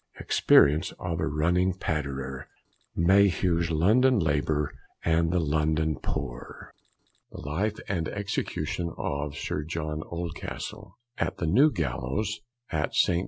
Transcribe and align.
EXPERIENCE 0.19 0.93
OF 0.93 1.19
A 1.19 1.27
RUNNING 1.27 1.75
PATTERER. 1.75 2.47
Mayhew's 2.95 3.69
London 3.69 4.17
Labour 4.17 4.73
and 5.05 5.31
the 5.31 5.37
London 5.39 5.95
Poor. 6.01 6.73
THE 7.31 7.41
LIFE 7.41 7.77
& 7.85 7.87
EXECUTION 7.87 8.95
OF 8.97 9.37
SIR 9.37 9.61
JOHN 9.65 10.01
OLDCASTLE 10.09 10.97
AT 11.19 11.37
THE 11.37 11.45
NEW 11.45 11.69
GALLOWS, 11.71 12.41
AT 12.71 12.93
_ST. 12.93 13.19